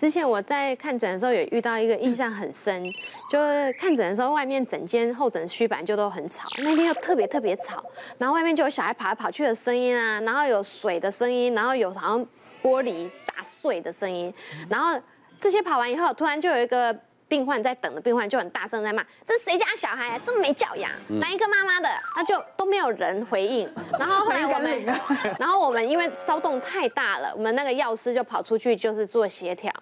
[0.00, 2.82] 之前我在看诊的时候也遇到一个印象很深，
[3.30, 7.84] 就是看诊的时候外面整间候诊区板就都很吵，那天又特别特别吵，
[8.16, 12.26] 然后外面就有小孩跑来跑去的声音啊，然后有水的声音，然后有好像
[12.62, 14.32] 玻璃打碎的声音，
[14.70, 14.98] 然后
[15.38, 16.98] 这些跑完以后，突然就有一个。
[17.30, 20.20] 病患在等的病患就很大声在骂：“这是谁家小孩啊？
[20.26, 20.90] 这么没教养，
[21.20, 23.72] 哪一个妈妈的？”那就都没有人回应。
[23.96, 24.84] 然后后来我们，
[25.38, 29.72] 然后我们因为骚动太大了，我们那个药师就跑出去就是做协调，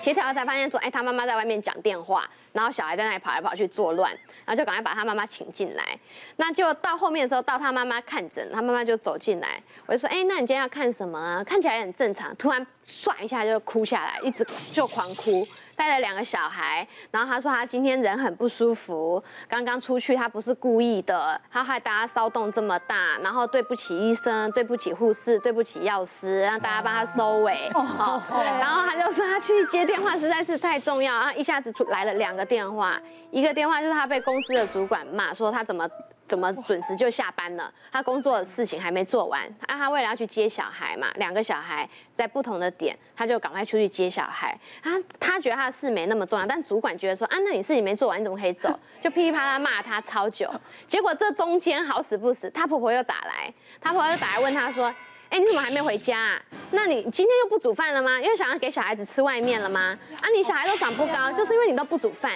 [0.00, 4.12] 协调才发现说：“哎，他妈妈在外面讲电话，然后小孩在那里跑来跑去作乱，
[4.44, 5.98] 然后就赶快把他妈妈请进来。
[6.36, 11.42] 那就到后面的时候，到他妈妈看诊，他妈妈就走进来，我就说：哎，那你今天要看什么啊？
[11.42, 12.32] 看起来很正常。
[12.36, 15.44] 突然唰一下就哭下来，一直就狂哭。”
[15.76, 27.70] 带了两个小孩，然后他说他今天人很不舒服，刚刚出去他不是故意的，他害大家骚动这么大，然后对不起医生，对不起护士，对不起药师，让大家帮他收尾。
[27.74, 28.20] 哦，
[28.58, 32.98] 然后他就说他去接电话实在是太重要，然后一下子来了两个电话，
[33.30, 35.86] 一个电话就是他被公司的主管骂说他怎么。
[36.28, 37.72] 怎么准时就下班了？
[37.92, 39.76] 他工作的事情还没做完啊！
[39.78, 44.58] 他为了要去接小孩嘛，两个小孩在不同的点，他就赶快出去接小孩。
[44.82, 48.76] 他他觉得他的事没那么重要，但主管觉得说啊，那你事情没做完，你怎么可以走？
[49.00, 50.50] 就噼里啪啦骂他超久。
[50.88, 54.92] 结果这中间好死不死，他婆婆又打来，他婆婆又打来问他说，
[55.30, 56.42] 哎，你怎么还没回家啊？
[56.72, 58.20] 那你今天又不煮饭了吗？
[58.20, 59.96] 因为想要给小孩子吃外面了吗？
[60.20, 62.32] 啊，你小孩都长不高，就是因为你都不煮饭。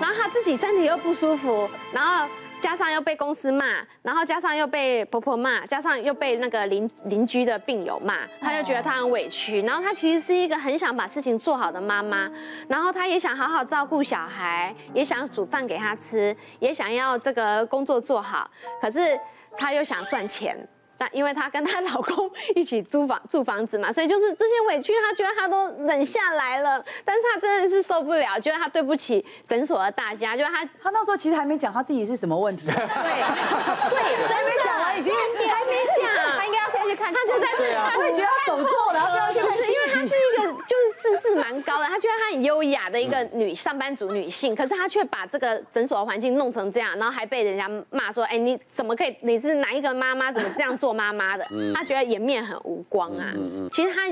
[0.00, 2.26] 然后他自己身体又不舒服，然后。
[2.60, 3.64] 加上又被公司骂，
[4.02, 9.62] 然后加上又被婆婆骂，加上又被那个邻邻居的病友骂，他就觉得他很委屈。
[9.62, 12.30] 然后他其实是一个很想把事情做好的妈妈，
[12.68, 19.18] 然后他也想好好照顾小孩，也想煮饭给他吃，也想要这个工作做好，可是
[19.56, 20.56] 他又想赚钱。
[20.98, 26.84] 但因为她跟她老公一起租房住房子嘛，所以就是这些委屈，她觉得她都忍下来了。
[27.04, 32.66] 但是她真的是受不了，觉得她对不起诊所的大家，就是她她那时候其实还没讲她自己是什么问题。
[32.66, 36.08] 对，对，还没讲完，已经还没讲，
[36.38, 37.12] 她应该要先去看。
[37.12, 39.56] 她就在，她会觉得她走错了，然后就要去看。
[39.56, 40.35] 是因为她是一个
[40.66, 49.14] 就是自视蛮高的，她觉得她很优雅的一个女上班族女性，可是她却把这个诊所的环境弄成这样，然后还被人家骂说，哎，你怎么可以？
[49.20, 50.32] 你是哪一个妈妈？
[50.32, 50.96] 怎么这样做？
[50.96, 51.44] 妈妈的，
[51.74, 53.34] 她觉得颜面很无光啊。
[53.72, 54.02] 其实她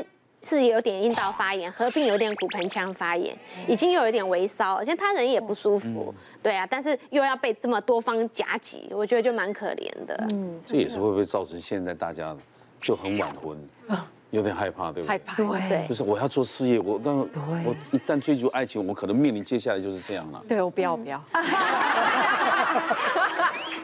[0.43, 3.35] 是有点阴道发炎，合并有点骨盆腔发炎，
[3.67, 6.15] 已经有一点微烧，而且她人也不舒服。
[6.43, 10.27] 对啊，但是又要被这么多方夹击，我觉得就蛮可怜的。
[10.35, 12.37] 嗯，这也是会不会造成现在大家
[12.83, 13.57] 就很晚婚，
[14.35, 15.09] 有点害怕，对不对？
[15.09, 15.37] 害怕，
[15.69, 20.43] 对，就是我要做事业，我但我一旦追逐爱情，我可能面临接下来就是这样了。
[20.49, 21.23] 对，我不要，不要。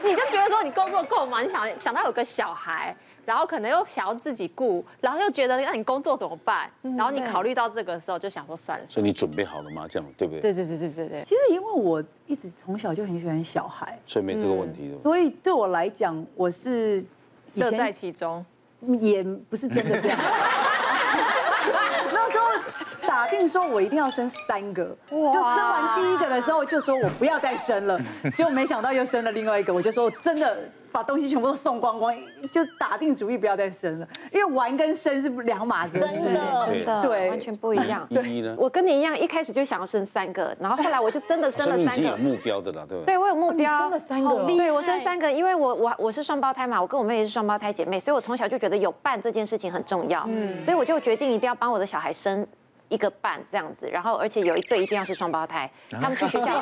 [0.03, 1.41] 你就觉得说你工作够吗？
[1.41, 6.69] 你想想到有个小孩，然后可能又想要自己顾，然后又觉得那你工作怎么办？
[6.81, 8.85] 然后你考虑到这个时候，就想说算了。
[8.85, 9.85] 所以你准备好了吗？
[9.87, 10.41] 这样对不对？
[10.41, 11.23] 对对对对对对。
[11.23, 14.91] 其实因为我一直从小就很喜欢小孩，所以没这个问题。
[15.01, 17.05] 所以对我来讲，我是
[17.53, 18.43] 乐在其中，
[18.99, 20.19] 也不是真的这样。
[23.27, 27.99] 定说我一定要生三个，就生完第一个的时候就说我不要再生了，
[28.37, 30.57] 就没想到又生了另外一个，我就说我真的
[30.91, 32.13] 把东西全部都送光光，
[32.51, 36.65] 就打定主意不要再生了，因为玩跟生是两码子事，真的。
[36.67, 37.01] 真的。
[37.01, 38.05] 对，完全不一样。
[38.09, 38.55] 依依呢？
[38.57, 41.91] 我跟你一样，一开始就想要生三个，然后后来我就真的生了三个。
[41.91, 43.13] 已经有目标的了，对不对？
[43.13, 52.45] 对，我有目标，生了三个，对我生三个，因为我我我是双胞胎嘛，我跟我妹也是双胞胎姐妹，所以我从小就觉得有伴这件事情很重要，嗯，所以我就决定一定要帮我的小孩生。
[52.91, 56.61] 一个半这样子，然后而且有一对一定要是双胞胎，他们去学校，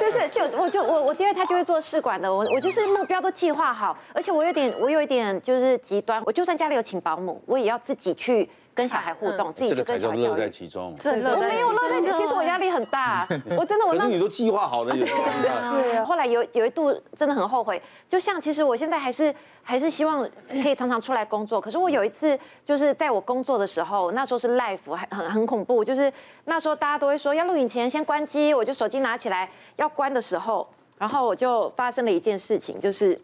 [0.00, 8.50] 就是就我就我我第二胎就会做试管的，我我就是目标都计划好，而且我有点我有一点就是极端，我就算家里有请保姆，我也要自己去。
[8.74, 10.96] 跟小孩互动，自己跟小孩教育，这个才叫乐在其中。
[11.04, 13.92] 我没有乐在其中，其实我压力很大，我真的我。
[13.96, 15.22] 可是你都计划好了，有时候。
[15.40, 16.04] 对啊。
[16.04, 21.60] 后来有有一度真的很后悔，就像其实我现在还是还是希望可以常常出来工作。
[21.60, 26.12] 可是我有一次就是在我工作的时候，那时候是 life 还很很恐怖，就是
[26.46, 30.66] 那时候大家都会说要录影前先关机，我就手机拿起来要关的时候，
[30.98, 33.20] 然后我就发生了一件事情，就是。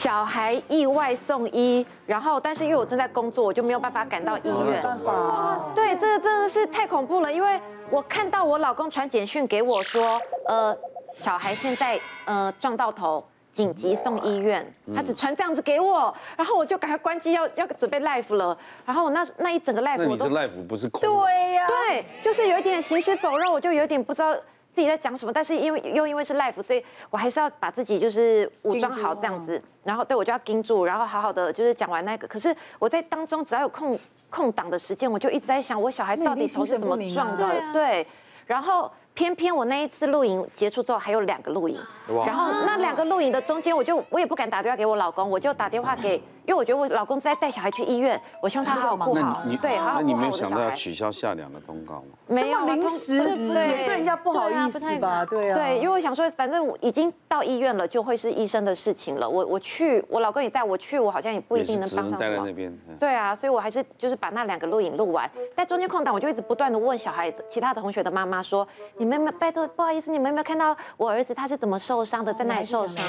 [0.00, 4.64] 小孩意外送医，然后但是因为我正在工作，我就没有办法赶到医院。
[4.64, 5.60] 没办法。
[5.74, 7.60] 对，这个真的是太恐怖了，因为
[7.90, 10.18] 我看到我老公传简讯给我说，
[10.48, 10.74] 呃，
[11.12, 14.66] 小孩现在呃撞到头，紧急送医院。
[14.96, 18.56] 他只传这样子给我，然后我就赶快关机，要要准备 life 了。
[18.86, 21.02] 然后我那那一整个 life 那你这 life 不是空？
[21.02, 21.66] 对呀。
[21.68, 24.34] 对，就是有一点行尸走肉，我就有点不知道。
[24.72, 32.28] 自己在讲什么，但是因为又因为是 life，所以我还是要把自己就是武装好这样子，然后对我就要盯住，然后好好的就是讲完那个。
[32.28, 38.06] 可是我在当中只要有空空档的时间，我就一直在想我小孩到底头是怎么撞的，对，
[38.46, 38.90] 然后。
[39.20, 41.78] 偏偏我那一次录影结束之后还有两个录影，
[42.24, 49.42] 然后那两个录影的中间，我就我也不敢打电话给我老公，我就打电话给，因为我觉得我老公在带小孩去医院，我希望他好好顾好。
[49.60, 50.00] 对，好好顾好我的小孩。
[50.00, 52.16] 那你没有想到要取消下两个通告吗？
[52.28, 55.22] 没有临时，对对人家不好意思吧？
[55.26, 55.54] 对啊。
[55.54, 59.28] 对，因为我想说，反正我已经到医院了，就会是医生的事情了。
[59.28, 62.46] 我我去，我老公也在，我去，我好像也不一定能帮上忙。
[62.46, 62.74] 那边。
[62.98, 68.66] 对啊，所以我还是就是把那两个录影录完，在中间空档，我就一直不断的问小孩其他的同学的妈妈说，
[68.96, 73.04] 你们没拜托不好意思，你们有没有看到我儿子他是怎么受伤的，在那里受伤？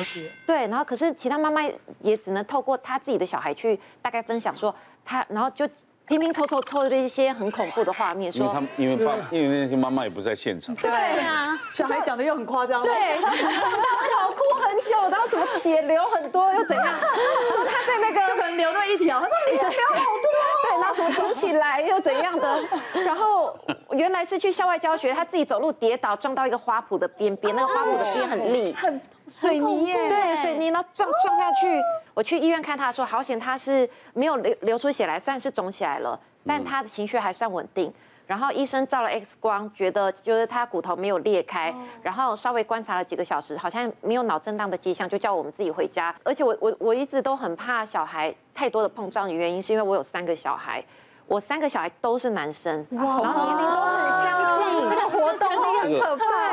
[0.46, 1.62] 对，然后可是其他妈妈
[2.00, 4.74] 也只能透过他自己的小孩去大概分享说
[5.06, 5.68] 他，然后就
[6.12, 16.86] 拼拼凑凑凑了一些很恐怖的画面，说他们因为爸因为那些妈妈也不在现场，对啊，小孩讲的又很夸张，对，好哭很久，然后怎么血流很多又怎样？
[17.48, 20.04] 说他在那个就可能流了一条，他说你的流好多，
[20.68, 22.60] 对，然后什么肿起来又怎样的？
[23.06, 23.58] 然后
[23.92, 29.00] 原来是去校外教学，他自己走路跌倒撞到一个花圃的边边，那个花圃的边很利，很
[29.30, 30.56] 水泥耶，对，水
[30.94, 31.82] 撞撞下去。
[32.14, 37.94] 我去医院看他说，好险他是没有流流出血来，虽然是肿起来了，但他的情绪还算稳定。
[38.28, 46.16] 然后医生照了 X 光，觉得就是他骨头没有裂开，然后稍微观察了几个小时，好像没有脑震荡的迹象，就叫我们自己回家。
[46.24, 50.82] 而且我我我一直都很怕小孩太多的碰撞的原因，是因为我有三个小孩，
[51.28, 56.51] 我三个小孩都是男生，然后年龄都很相近，这个活动力很可怕。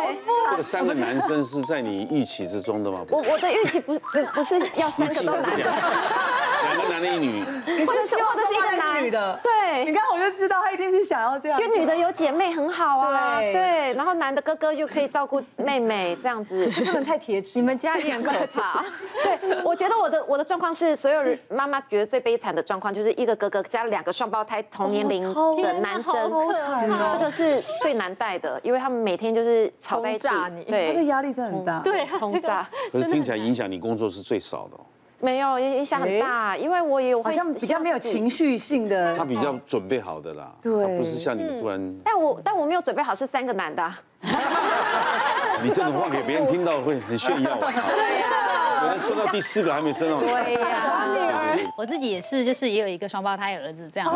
[0.50, 3.04] 这个三个男生是在你预期之中的吗？
[3.10, 5.72] 我我的预期不是不不是要三个都男的。
[6.62, 7.44] 两个男的，一女。
[7.66, 9.38] 你是希望这是一个男女的？
[9.42, 11.60] 对，你看我就知道他一定是想要这样。
[11.60, 17.58] 因为女的有姐妹很好啊，对，然后男的哥哥就可以照顾妹妹这样子，不能太铁齿。
[17.58, 18.84] 你们家也很可怕。
[19.22, 25.22] 对，我觉得我的我的状况是，所有人妈妈觉得最悲惨的状况就是一个哥哥加两个双胞胎同年龄
[25.62, 26.14] 的男生，
[27.12, 30.28] 这个是最难带的，因为他们每天就是吵在一起，
[30.68, 32.68] 对，这个压力真的很大，对，轰炸。
[32.92, 34.76] 可是听起来影响你工作是最少的。
[35.20, 41.96] 没有影响很大，因为我也有好像比较没有情绪性的，他比较准备好的啦，对，不是像你们突然。
[42.04, 43.92] 但我但我没有准备好是三个男的。
[45.60, 47.56] 你这种话给别人听到会很炫耀。
[47.58, 50.20] 对呀，有人生到第四个还没生到。
[50.20, 54.14] 对呀，我自己也是，就是也有一个双胞胎儿子这样子。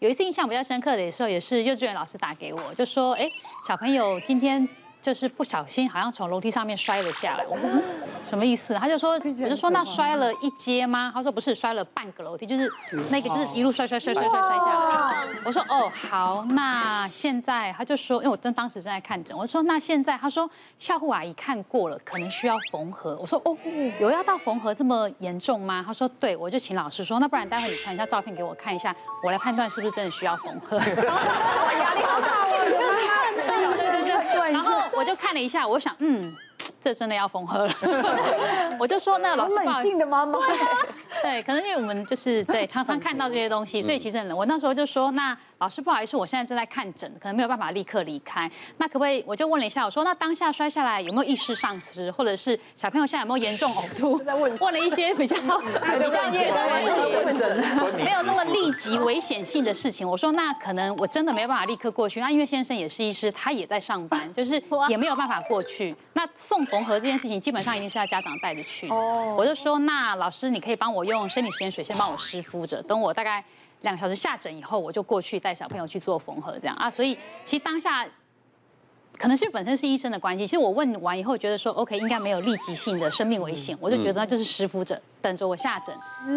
[0.00, 3.26] 有一次印象比较深刻的时候，也是幼稚园老师打给我，就说：“哎，
[3.66, 4.68] 小朋友今天。”
[5.02, 7.44] 就是不小心，好像从楼梯上面摔了下来。
[7.46, 7.68] 我说
[8.30, 8.72] 什么意思？
[8.74, 11.10] 他就说，我就说那摔了一阶吗？
[11.12, 12.72] 他说不是，摔了半个楼梯，就是
[13.10, 15.26] 那个就是一路摔摔摔摔摔摔下来。
[15.44, 23.18] 我说哦好，那现在他就说，因为我真当时正在看诊，我说那现在他说校护阿姨看过了，可能需要缝合。
[23.20, 23.56] 我说哦，
[24.00, 25.82] 有要到缝合这么严重吗？
[25.84, 28.94] 他说对，我就请老师说，那不然待会你传一下照片给我看一下，
[29.24, 30.78] 我来判断是不是真的需要缝合。
[30.78, 32.81] 压力好大哦，对对对，然后。
[35.02, 36.32] 我就看了一下，我想，嗯。
[36.80, 37.74] 这真的要缝合了，
[38.78, 40.38] 我就说那老师，冷静的妈妈，
[41.22, 44.36] 对，可能因为我们就是对常常看到这些东西，所以其实很冷。
[44.36, 48.50] 我那时候就说，那老师不好意思，我现在正在看诊，可能没有办法立刻离开。
[48.78, 49.22] 那可不可以？
[49.24, 54.14] 我就问了一下，我说那当下摔下来有没有意识丧失，或者是小朋友现在有没有严重呕吐？
[54.64, 55.42] 问了一些比较比
[56.10, 60.08] 较觉得没有那么立即危险性的事情。
[60.08, 62.20] 我说那可能我真的没有办法立刻过去。
[62.20, 65.94] 那因为先生也是医师，他也在上班，就是也没有办法过去。
[66.14, 66.66] 那送。
[66.72, 69.34] 缝合这件事情基本上一定是要家长带着去哦。
[69.36, 73.44] 我就说，那老师你可以帮我用生理盐水先帮我湿敷着，等我大概
[73.82, 76.90] 两个小时下诊以后，我就过去带小朋友去做缝合这样啊。
[76.90, 78.06] 所以其实当下
[79.18, 85.94] 可能是本身是医生的关系，其实我问完以后觉得说 OK 应该没有立即性的生命危险，我就觉得那就是湿敷着，等着我下诊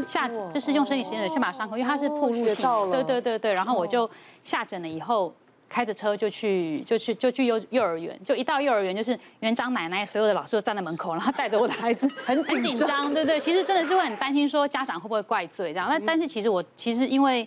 [0.08, 4.10] 下就是用生理盐水先把伤口，因为它是暴露性的，对对对对，然后我就
[4.44, 5.34] 下诊了以后。
[5.76, 8.18] 开着车就去，就去，就去幼幼儿园。
[8.24, 13.38] 就一到幼儿园，就是园长奶奶，所有的老师都站在门口，然后带着我的孩子， 很很紧张，对对。
[13.38, 15.90] 其实真的是会很担心，说家长会不会怪罪这样。
[15.90, 17.46] 那但是其实我其实因为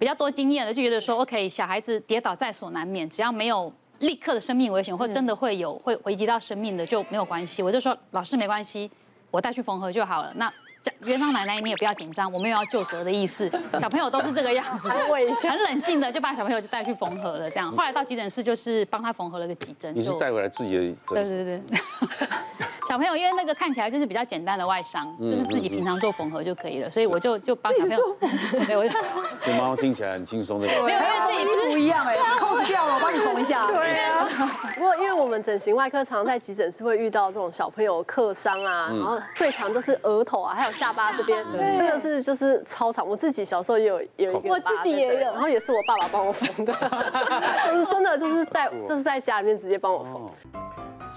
[0.00, 7.62] 比较多经验了，就觉得说，OK，小孩子跌倒在所难免，只要没有立刻的生命危险，或真的会有会危及到生命的就没有关系。
[7.62, 8.90] 我就说老师没关系，
[9.30, 10.32] 我带去缝合就好了。
[10.34, 10.52] 那。
[11.04, 13.50] 园长奶奶，你也不要紧张，我没有要就责的意思。
[13.80, 17.50] 小朋友都是这个样子，很冷静的就把小朋友就带去缝合了。
[17.50, 19.94] 这样，后来到急诊室就是帮他缝合了个几针。
[19.94, 21.14] 你是带回来自己的？
[21.14, 21.62] 对对对。
[22.88, 28.16] 小朋友因为那个看起来就是比较简单的外伤，就是自己平常做缝合就可以了，所以我就就帮小朋友，
[28.66, 28.98] 对，我就
[29.44, 30.66] 对妈妈听起来很轻松的。
[30.66, 33.66] 没有，因为自己不是一样哎，扣子掉了，我帮你缝一下。
[33.66, 34.26] 对啊，
[34.74, 41.44] 不过因为我们整形外科常在急诊室会遇到这种小朋友磕伤啊，然后最常就是额头啊，还有下巴这边，
[41.78, 43.06] 这个是就是超长。
[43.06, 46.72] 我自己小时候也有有一个，我自己也有，然后也是我爸爸帮我缝的，
[47.70, 50.30] 就是真的就是在就是在家里面直接帮我缝。